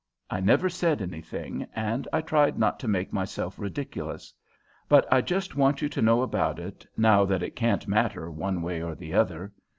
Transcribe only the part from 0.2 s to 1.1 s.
I never said